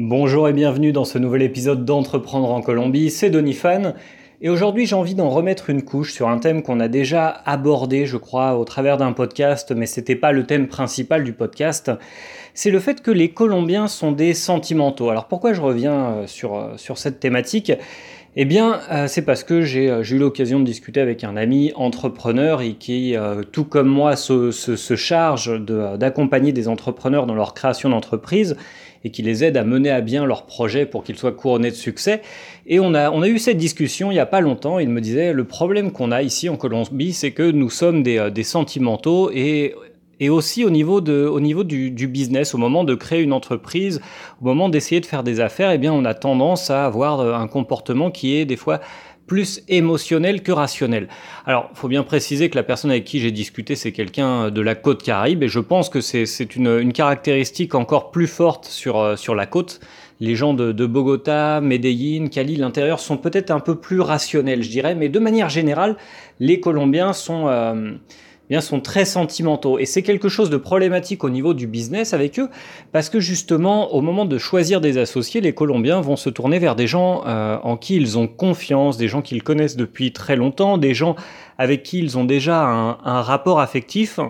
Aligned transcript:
Bonjour 0.00 0.48
et 0.48 0.52
bienvenue 0.52 0.92
dans 0.92 1.04
ce 1.04 1.18
nouvel 1.18 1.42
épisode 1.42 1.84
d'Entreprendre 1.84 2.52
en 2.52 2.60
Colombie, 2.60 3.10
c'est 3.10 3.30
Donifan. 3.30 3.94
Et 4.40 4.48
aujourd'hui 4.48 4.86
j'ai 4.86 4.94
envie 4.94 5.16
d'en 5.16 5.28
remettre 5.28 5.70
une 5.70 5.82
couche 5.82 6.12
sur 6.12 6.28
un 6.28 6.38
thème 6.38 6.62
qu'on 6.62 6.78
a 6.78 6.86
déjà 6.86 7.26
abordé 7.26 8.06
je 8.06 8.16
crois 8.16 8.56
au 8.56 8.64
travers 8.64 8.96
d'un 8.96 9.12
podcast, 9.12 9.72
mais 9.72 9.86
c'était 9.86 10.14
pas 10.14 10.30
le 10.30 10.46
thème 10.46 10.68
principal 10.68 11.24
du 11.24 11.32
podcast. 11.32 11.90
C'est 12.54 12.70
le 12.70 12.78
fait 12.78 13.02
que 13.02 13.10
les 13.10 13.30
Colombiens 13.30 13.88
sont 13.88 14.12
des 14.12 14.34
sentimentaux. 14.34 15.10
Alors 15.10 15.26
pourquoi 15.26 15.52
je 15.52 15.60
reviens 15.60 16.10
euh, 16.12 16.26
euh, 16.44 16.76
sur 16.76 16.96
cette 16.96 17.18
thématique? 17.18 17.72
Eh 18.40 18.44
bien, 18.44 18.80
euh, 18.92 19.08
c'est 19.08 19.22
parce 19.22 19.42
que 19.42 19.62
j'ai 19.62 19.86
eu 19.86 20.18
l'occasion 20.18 20.60
de 20.60 20.64
discuter 20.64 21.00
avec 21.00 21.24
un 21.24 21.36
ami 21.36 21.72
entrepreneur 21.74 22.62
et 22.62 22.74
qui, 22.74 23.16
tout 23.50 23.64
comme 23.64 23.88
moi, 23.88 24.14
se, 24.14 24.50
charge 24.96 25.60
d'accompagner 25.60 26.52
des 26.52 26.68
entrepreneurs 26.68 27.26
dans 27.26 27.34
leur 27.34 27.52
création 27.52 27.88
d'entreprise 27.88 28.56
et 29.04 29.10
qui 29.10 29.22
les 29.22 29.44
aide 29.44 29.56
à 29.56 29.64
mener 29.64 29.90
à 29.90 30.00
bien 30.00 30.24
leurs 30.24 30.46
projets 30.46 30.86
pour 30.86 31.04
qu'ils 31.04 31.18
soient 31.18 31.32
couronnés 31.32 31.70
de 31.70 31.76
succès. 31.76 32.22
Et 32.66 32.80
on 32.80 32.94
a, 32.94 33.28
eu 33.28 33.38
cette 33.38 33.56
discussion 33.56 34.10
il 34.10 34.14
n'y 34.14 34.20
a 34.20 34.26
pas 34.26 34.40
longtemps. 34.40 34.78
Il 34.78 34.88
me 34.88 35.00
disait 35.00 35.32
le 35.32 35.44
problème 35.44 35.92
qu'on 35.92 36.10
a 36.10 36.22
ici 36.22 36.48
en 36.48 36.56
Colombie, 36.56 37.12
c'est 37.12 37.32
que 37.32 37.50
nous 37.50 37.70
sommes 37.70 38.02
des, 38.02 38.18
euh, 38.18 38.30
des 38.30 38.42
sentimentaux 38.42 39.30
et 39.32 39.74
et 40.20 40.30
aussi 40.30 40.64
au 40.64 40.70
niveau, 40.70 41.00
de, 41.00 41.26
au 41.26 41.40
niveau 41.40 41.64
du, 41.64 41.90
du, 41.90 42.08
business, 42.08 42.54
au 42.54 42.58
moment 42.58 42.84
de 42.84 42.94
créer 42.94 43.22
une 43.22 43.32
entreprise, 43.32 44.00
au 44.40 44.44
moment 44.44 44.68
d'essayer 44.68 45.00
de 45.00 45.06
faire 45.06 45.22
des 45.22 45.40
affaires, 45.40 45.70
eh 45.70 45.78
bien, 45.78 45.92
on 45.92 46.04
a 46.04 46.14
tendance 46.14 46.70
à 46.70 46.86
avoir 46.86 47.20
euh, 47.20 47.34
un 47.34 47.46
comportement 47.46 48.10
qui 48.10 48.34
est 48.34 48.44
des 48.44 48.56
fois 48.56 48.80
plus 49.28 49.62
émotionnel 49.68 50.42
que 50.42 50.50
rationnel. 50.50 51.06
Alors, 51.46 51.70
faut 51.74 51.86
bien 51.86 52.02
préciser 52.02 52.48
que 52.48 52.56
la 52.56 52.62
personne 52.62 52.90
avec 52.90 53.04
qui 53.04 53.20
j'ai 53.20 53.30
discuté, 53.30 53.76
c'est 53.76 53.92
quelqu'un 53.92 54.50
de 54.50 54.60
la 54.60 54.74
côte 54.74 55.02
caraïbe, 55.02 55.42
et 55.42 55.48
je 55.48 55.60
pense 55.60 55.90
que 55.90 56.00
c'est 56.00 56.56
une, 56.56 56.78
une, 56.80 56.92
caractéristique 56.92 57.74
encore 57.74 58.10
plus 58.10 58.26
forte 58.26 58.64
sur, 58.64 58.98
euh, 58.98 59.16
sur 59.16 59.34
la 59.34 59.46
côte. 59.46 59.80
Les 60.20 60.34
gens 60.34 60.54
de, 60.54 60.72
de 60.72 60.86
Bogota, 60.86 61.60
Medellín, 61.60 62.28
Cali, 62.28 62.56
l'intérieur 62.56 62.98
sont 62.98 63.18
peut-être 63.18 63.52
un 63.52 63.60
peu 63.60 63.76
plus 63.76 64.00
rationnels, 64.00 64.64
je 64.64 64.70
dirais, 64.70 64.96
mais 64.96 65.08
de 65.08 65.18
manière 65.20 65.48
générale, 65.48 65.96
les 66.40 66.58
Colombiens 66.58 67.12
sont... 67.12 67.46
Euh, 67.46 67.92
bien, 68.48 68.60
sont 68.60 68.80
très 68.80 69.04
sentimentaux. 69.04 69.78
Et 69.78 69.84
c'est 69.84 70.02
quelque 70.02 70.28
chose 70.28 70.50
de 70.50 70.56
problématique 70.56 71.24
au 71.24 71.30
niveau 71.30 71.54
du 71.54 71.66
business 71.66 72.14
avec 72.14 72.38
eux, 72.38 72.48
parce 72.92 73.10
que 73.10 73.20
justement, 73.20 73.94
au 73.94 74.00
moment 74.00 74.24
de 74.24 74.38
choisir 74.38 74.80
des 74.80 74.98
associés, 74.98 75.40
les 75.40 75.52
Colombiens 75.52 76.00
vont 76.00 76.16
se 76.16 76.30
tourner 76.30 76.58
vers 76.58 76.76
des 76.76 76.86
gens 76.86 77.24
euh, 77.26 77.58
en 77.62 77.76
qui 77.76 77.96
ils 77.96 78.18
ont 78.18 78.26
confiance, 78.26 78.96
des 78.96 79.08
gens 79.08 79.22
qu'ils 79.22 79.42
connaissent 79.42 79.76
depuis 79.76 80.12
très 80.12 80.36
longtemps, 80.36 80.78
des 80.78 80.94
gens 80.94 81.16
avec 81.58 81.82
qui 81.82 81.98
ils 81.98 82.16
ont 82.16 82.24
déjà 82.24 82.64
un, 82.64 82.98
un 83.04 83.22
rapport 83.22 83.60
affectif, 83.60 84.20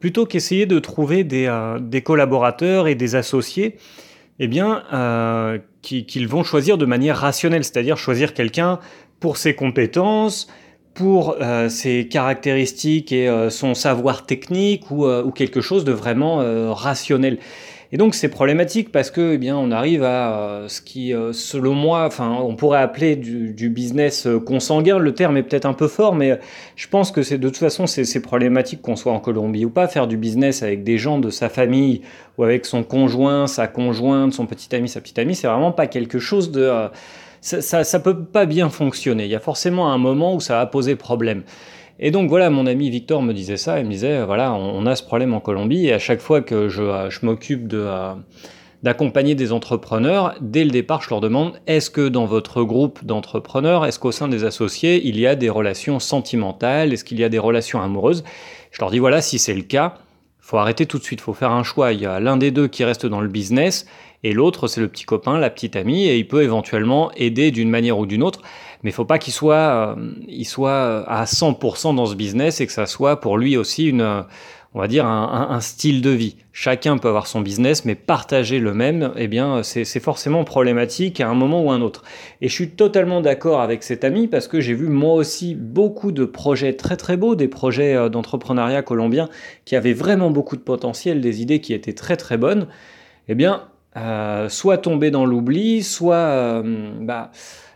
plutôt 0.00 0.26
qu'essayer 0.26 0.66
de 0.66 0.78
trouver 0.78 1.24
des, 1.24 1.46
euh, 1.46 1.78
des, 1.78 2.02
collaborateurs 2.02 2.88
et 2.88 2.94
des 2.94 3.14
associés. 3.14 3.76
Eh 4.40 4.48
bien, 4.48 4.82
euh, 4.92 5.58
qu'ils 5.80 6.28
vont 6.28 6.42
choisir 6.42 6.76
de 6.76 6.86
manière 6.86 7.16
rationnelle, 7.16 7.62
c'est-à-dire 7.62 7.96
choisir 7.96 8.34
quelqu'un 8.34 8.80
pour 9.20 9.36
ses 9.36 9.54
compétences, 9.54 10.48
pour 10.94 11.36
euh, 11.40 11.68
ses 11.68 12.06
caractéristiques 12.06 13.10
et 13.12 13.28
euh, 13.28 13.50
son 13.50 13.74
savoir 13.74 14.26
technique 14.26 14.90
ou, 14.90 15.06
euh, 15.06 15.24
ou, 15.24 15.32
quelque 15.32 15.60
chose 15.60 15.84
de 15.84 15.92
vraiment 15.92 16.38
rationnel. 16.72 17.38
Et 17.92 17.96
donc 17.96 18.14
c'est 18.14 18.28
problématique 18.28 18.90
parce 18.90 19.10
que 19.10 19.34
eh 19.34 19.38
bien 19.38 19.56
on 19.56 19.70
arrive 19.70 20.02
à 20.02 20.64
ce 20.66 20.80
qui, 20.80 21.12
selon 21.32 21.74
moi, 21.74 22.06
enfin 22.06 22.36
on 22.42 22.56
pourrait 22.56 22.80
appeler 22.80 23.14
du, 23.14 23.52
du 23.52 23.68
business 23.68 24.26
consanguin. 24.44 24.98
Le 24.98 25.14
terme 25.14 25.36
est 25.36 25.44
peut-être 25.44 25.66
un 25.66 25.74
peu 25.74 25.86
fort, 25.86 26.16
mais 26.16 26.40
je 26.74 26.88
pense 26.88 27.12
que 27.12 27.22
c'est 27.22 27.38
de 27.38 27.48
toute 27.48 27.58
façon 27.58 27.86
c'est 27.86 28.20
problématique 28.20 28.82
qu'on 28.82 28.96
soit 28.96 29.12
en 29.12 29.20
Colombie 29.20 29.64
ou 29.64 29.70
pas. 29.70 29.86
Faire 29.86 30.08
du 30.08 30.16
business 30.16 30.64
avec 30.64 30.82
des 30.82 30.98
gens 30.98 31.18
de 31.18 31.30
sa 31.30 31.48
famille 31.48 32.00
ou 32.36 32.42
avec 32.42 32.66
son 32.66 32.82
conjoint, 32.82 33.46
sa 33.46 33.68
conjointe, 33.68 34.32
son 34.32 34.46
petit 34.46 34.74
ami, 34.74 34.88
sa 34.88 35.00
petite 35.00 35.18
amie, 35.20 35.36
c'est 35.36 35.46
vraiment 35.46 35.72
pas 35.72 35.86
quelque 35.86 36.18
chose 36.18 36.50
de 36.50 36.90
ça, 37.44 37.84
ça, 37.84 38.00
peut 38.00 38.24
pas 38.24 38.46
bien 38.46 38.70
fonctionner. 38.70 39.24
Il 39.24 39.30
y 39.30 39.34
a 39.34 39.40
forcément 39.40 39.92
un 39.92 39.98
moment 39.98 40.34
où 40.34 40.40
ça 40.40 40.56
va 40.56 40.66
poser 40.66 40.96
problème. 40.96 41.42
Et 41.98 42.10
donc 42.10 42.30
voilà, 42.30 42.48
mon 42.48 42.66
ami 42.66 42.88
Victor 42.88 43.22
me 43.22 43.34
disait 43.34 43.58
ça, 43.58 43.78
il 43.78 43.84
me 43.84 43.90
disait, 43.90 44.24
voilà, 44.24 44.54
on, 44.54 44.86
a 44.86 44.96
ce 44.96 45.02
problème 45.02 45.34
en 45.34 45.40
Colombie, 45.40 45.86
et 45.86 45.92
à 45.92 45.98
chaque 45.98 46.20
fois 46.20 46.40
que 46.40 46.68
je, 46.68 46.82
euh, 46.82 47.08
m'occupe. 47.22 47.70
Euh, 47.72 48.14
d'accompagner 48.82 49.34
des 49.34 49.50
entrepreneurs, 49.50 50.34
dès 50.42 50.62
le 50.62 50.70
départ, 50.70 51.00
je 51.00 51.08
leur 51.08 51.22
demande 51.22 51.58
est-ce 51.66 51.88
que 51.88 52.06
dans 52.06 52.26
votre 52.26 52.62
groupe 52.64 53.02
d'entrepreneurs, 53.02 53.86
est-ce 53.86 53.98
qu'au 53.98 54.12
sein 54.12 54.28
des 54.28 54.44
associés, 54.44 55.00
il 55.08 55.18
y 55.18 55.26
a 55.26 55.36
des 55.36 55.48
relations 55.48 55.98
sentimentales, 55.98 56.92
est-ce 56.92 57.02
qu'il 57.02 57.18
y 57.18 57.24
a 57.24 57.30
des 57.30 57.38
relations 57.38 57.80
amoureuses? 57.80 58.24
Je 58.72 58.80
leur 58.80 58.90
dis 58.90 58.98
voilà, 58.98 59.22
si 59.22 59.38
c'est 59.38 59.54
le 59.54 59.62
cas, 59.62 59.94
faut 60.38 60.58
arrêter 60.58 60.84
tout 60.84 60.98
de 60.98 61.02
suite, 61.02 61.22
faut 61.22 61.32
faire 61.32 61.52
un 61.52 61.62
choix. 61.62 61.94
Il 61.94 62.00
y 62.02 62.04
a 62.04 62.20
l'un 62.20 62.36
des 62.36 62.50
deux 62.50 62.68
qui 62.68 62.84
reste 62.84 63.06
dans 63.06 63.22
le 63.22 63.28
business 63.28 63.86
et 64.24 64.32
l'autre 64.32 64.66
c'est 64.66 64.80
le 64.80 64.88
petit 64.88 65.04
copain, 65.04 65.38
la 65.38 65.50
petite 65.50 65.76
amie, 65.76 66.08
et 66.08 66.18
il 66.18 66.26
peut 66.26 66.42
éventuellement 66.42 67.12
aider 67.12 67.52
d'une 67.52 67.70
manière 67.70 67.98
ou 67.98 68.06
d'une 68.06 68.24
autre, 68.24 68.42
mais 68.82 68.90
il 68.90 68.92
faut 68.92 69.04
pas 69.04 69.18
qu'il 69.18 69.32
soit, 69.32 69.94
euh, 69.96 70.10
il 70.26 70.44
soit 70.44 71.08
à 71.08 71.24
100% 71.24 71.94
dans 71.94 72.06
ce 72.06 72.16
business 72.16 72.60
et 72.60 72.66
que 72.66 72.72
ça 72.72 72.86
soit 72.86 73.20
pour 73.20 73.38
lui 73.38 73.56
aussi 73.56 73.86
une, 73.86 74.24
on 74.74 74.80
va 74.80 74.88
dire 74.88 75.06
un, 75.06 75.60
style 75.60 76.02
de 76.02 76.10
vie. 76.10 76.36
Chacun 76.52 76.98
peut 76.98 77.06
avoir 77.06 77.28
son 77.28 77.40
business, 77.40 77.84
mais 77.84 77.94
partager 77.94 78.58
le 78.58 78.74
même, 78.74 79.12
eh 79.16 79.28
bien, 79.28 79.62
c'est 79.62 80.00
forcément 80.00 80.42
problématique 80.42 81.20
à 81.20 81.28
un 81.28 81.34
moment 81.34 81.62
ou 81.62 81.70
un 81.70 81.80
autre. 81.80 82.02
Et 82.40 82.48
je 82.48 82.52
suis 82.52 82.70
totalement 82.70 83.20
d'accord 83.20 83.60
avec 83.60 83.84
cet 83.84 84.02
ami 84.02 84.26
parce 84.26 84.48
que 84.48 84.60
j'ai 84.60 84.74
vu 84.74 84.88
moi 84.88 85.14
aussi 85.14 85.54
beaucoup 85.54 86.10
de 86.10 86.24
projets 86.24 86.72
très 86.72 86.96
très 86.96 87.16
beaux, 87.16 87.36
des 87.36 87.46
projets 87.46 87.94
euh, 87.94 88.08
d'entrepreneuriat 88.08 88.82
colombien 88.82 89.28
qui 89.64 89.76
avaient 89.76 89.92
vraiment 89.92 90.32
beaucoup 90.32 90.56
de 90.56 90.62
potentiel, 90.62 91.20
des 91.20 91.40
idées 91.40 91.60
qui 91.60 91.72
étaient 91.72 91.92
très 91.92 92.16
très 92.16 92.36
bonnes. 92.36 92.66
Eh 93.28 93.36
bien, 93.36 93.62
euh, 93.96 94.48
soit 94.48 94.78
tomber 94.78 95.10
dans 95.12 95.24
l'oubli, 95.24 95.84
soit 95.84 96.16
euh, 96.16 96.90
bah, 97.00 97.30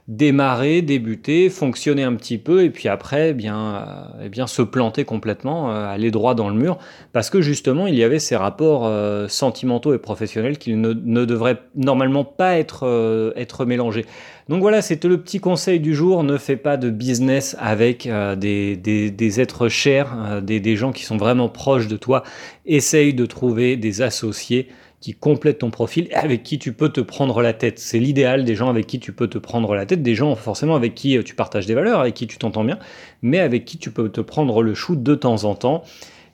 démarrer, 0.09 0.83
débuter, 0.83 1.49
fonctionner 1.49 2.03
un 2.03 2.15
petit 2.15 2.39
peu 2.39 2.65
et 2.65 2.71
puis 2.71 2.89
après 2.89 3.31
eh 3.31 3.35
bien, 3.35 3.59
euh, 3.59 4.25
eh 4.25 4.29
bien 4.29 4.49
se 4.49 4.63
planter 4.63 5.05
complètement, 5.05 5.71
aller 5.71 6.11
droit 6.11 6.35
dans 6.35 6.49
le 6.49 6.57
mur 6.57 6.79
parce 7.13 7.31
que 7.31 7.41
justement 7.43 7.87
il 7.87 7.95
y 7.95 8.03
avait 8.03 8.19
ces 8.19 8.35
rapports 8.35 8.91
sentimentaux 9.31 9.95
et 9.95 9.99
professionnels 9.99 10.57
qui 10.57 10.75
ne, 10.75 10.93
devraient 10.95 11.59
normalement 11.77 12.25
pas 12.25 12.57
être, 12.57 13.65
mélangés. 13.67 14.07
Donc 14.49 14.63
voilà, 14.63 14.81
c'était 14.81 15.09
le 15.09 15.21
petit 15.21 15.41
conseil 15.41 15.79
du 15.79 15.95
jour. 15.95 16.25
Ne 16.25 16.39
fais 16.39 16.57
pas 16.57 16.79
de 16.79 16.89
business 16.89 17.55
avec 17.61 18.09
des, 18.39 19.41
êtres 19.41 19.69
chers, 19.69 20.41
des, 20.41 20.59
des 20.59 20.75
gens 20.75 20.91
qui 20.91 21.05
sont 21.05 21.19
vraiment 21.19 21.51
proches 21.51 21.87
de 21.87 21.99
toi. 21.99 22.23
Essaye 22.65 23.13
de 23.13 23.27
trouver 23.27 23.77
des 23.77 24.01
associés 24.01 24.69
qui 25.01 25.15
complètent 25.15 25.59
ton 25.59 25.71
profil 25.71 26.09
et 26.11 26.15
avec 26.15 26.43
qui 26.43 26.59
tu 26.59 26.73
peux 26.73 26.89
te 26.89 27.01
prendre 27.01 27.41
la 27.41 27.53
tête. 27.53 27.79
C'est 27.79 27.99
l'idéal 27.99 28.45
des 28.45 28.55
gens 28.55 28.69
avec 28.69 28.87
qui 28.87 28.99
tu 28.99 29.13
peux 29.13 29.29
te 29.29 29.39
prendre 29.39 29.75
la 29.75 29.87
tête, 29.87 30.03
des 30.03 30.15
gens 30.15 30.35
forcément 30.35 30.75
avec 30.75 30.95
qui 30.95 31.17
euh, 31.17 31.23
tu 31.23 31.35
partages 31.35 31.67
des 31.67 31.75
valeurs, 31.75 32.01
avec 32.01 32.15
qui 32.15 32.27
tu 32.27 32.39
t'entends 32.39 32.65
bien, 32.65 32.79
mais 33.23 33.39
avec 33.39 33.65
qui 33.65 33.79
tu 33.79 33.91
peux 33.91 34.09
te 34.09 34.21
prendre 34.21 34.63
le 34.63 34.75
chou 34.75 34.97
de 34.97 35.15
temps 35.15 35.45
en 35.45 35.55
temps 35.55 35.85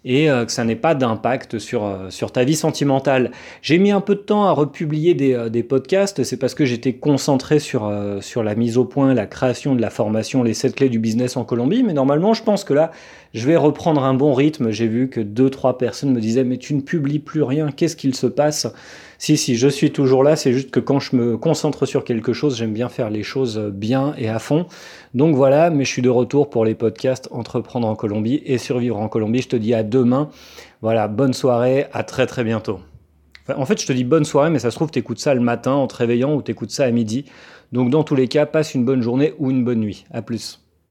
et 0.04 0.30
euh, 0.30 0.44
que 0.44 0.52
ça 0.52 0.64
n'ait 0.64 0.76
pas 0.76 0.94
d'impact 0.94 1.58
sur, 1.58 1.84
euh, 1.84 2.10
sur 2.10 2.30
ta 2.30 2.44
vie 2.44 2.56
sentimentale. 2.56 3.30
J'ai 3.62 3.78
mis 3.78 3.90
un 3.90 4.00
peu 4.00 4.14
de 4.14 4.20
temps 4.20 4.44
à 4.44 4.52
republier 4.52 5.14
des, 5.14 5.34
euh, 5.34 5.62
podcasts, 5.68 6.24
c'est 6.24 6.36
parce 6.36 6.54
que 6.54 6.64
j'étais 6.66 6.92
concentré 6.92 7.58
sur, 7.58 7.90
sur 8.20 8.42
la 8.42 8.54
mise 8.54 8.76
au 8.76 8.84
point, 8.84 9.14
la 9.14 9.26
création 9.26 9.74
de 9.74 9.80
la 9.80 9.88
formation, 9.88 10.42
les 10.42 10.52
7 10.52 10.76
clés 10.76 10.88
du 10.90 10.98
business 10.98 11.38
en 11.38 11.44
Colombie, 11.44 11.82
mais 11.82 11.94
normalement 11.94 12.34
je 12.34 12.42
pense 12.42 12.64
que 12.64 12.74
là, 12.74 12.90
je 13.32 13.46
vais 13.46 13.56
reprendre 13.56 14.04
un 14.04 14.12
bon 14.12 14.34
rythme. 14.34 14.70
J'ai 14.70 14.86
vu 14.86 15.08
que 15.08 15.20
deux, 15.20 15.48
trois 15.48 15.78
personnes 15.78 16.12
me 16.12 16.20
disaient 16.20 16.44
mais 16.44 16.58
tu 16.58 16.74
ne 16.74 16.82
publies 16.82 17.18
plus 17.18 17.42
rien, 17.42 17.70
qu'est-ce 17.70 17.96
qu'il 17.96 18.14
se 18.14 18.26
passe? 18.26 18.66
Si, 19.24 19.38
si, 19.38 19.56
je 19.56 19.68
suis 19.68 19.90
toujours 19.90 20.22
là, 20.22 20.36
c'est 20.36 20.52
juste 20.52 20.70
que 20.70 20.80
quand 20.80 21.00
je 21.00 21.16
me 21.16 21.38
concentre 21.38 21.86
sur 21.86 22.04
quelque 22.04 22.34
chose, 22.34 22.58
j'aime 22.58 22.74
bien 22.74 22.90
faire 22.90 23.08
les 23.08 23.22
choses 23.22 23.58
bien 23.58 24.14
et 24.18 24.28
à 24.28 24.38
fond. 24.38 24.66
Donc 25.14 25.34
voilà, 25.34 25.70
mais 25.70 25.86
je 25.86 25.90
suis 25.90 26.02
de 26.02 26.10
retour 26.10 26.50
pour 26.50 26.66
les 26.66 26.74
podcasts 26.74 27.30
Entreprendre 27.30 27.88
en 27.88 27.96
Colombie 27.96 28.42
et 28.44 28.58
Survivre 28.58 28.98
en 28.98 29.08
Colombie. 29.08 29.40
Je 29.40 29.48
te 29.48 29.56
dis 29.56 29.72
à 29.72 29.82
demain. 29.82 30.28
Voilà, 30.82 31.08
bonne 31.08 31.32
soirée, 31.32 31.86
à 31.94 32.02
très 32.02 32.26
très 32.26 32.44
bientôt. 32.44 32.80
en 33.48 33.64
fait, 33.64 33.80
je 33.80 33.86
te 33.86 33.94
dis 33.94 34.04
bonne 34.04 34.26
soirée, 34.26 34.50
mais 34.50 34.58
ça 34.58 34.70
se 34.70 34.76
trouve, 34.76 34.90
tu 34.90 34.98
écoutes 34.98 35.20
ça 35.20 35.32
le 35.32 35.40
matin 35.40 35.72
en 35.72 35.86
te 35.86 35.96
réveillant 35.96 36.34
ou 36.34 36.42
tu 36.42 36.50
écoutes 36.50 36.70
ça 36.70 36.84
à 36.84 36.90
midi. 36.90 37.24
Donc 37.72 37.88
dans 37.88 38.04
tous 38.04 38.16
les 38.16 38.28
cas, 38.28 38.44
passe 38.44 38.74
une 38.74 38.84
bonne 38.84 39.00
journée 39.00 39.32
ou 39.38 39.50
une 39.50 39.64
bonne 39.64 39.80
nuit. 39.80 40.04
À 40.10 40.20
plus. 40.20 40.63